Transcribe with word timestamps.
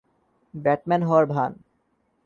Batman 0.53 1.01
হওয়ার 1.03 1.25
ভান। 1.25 1.51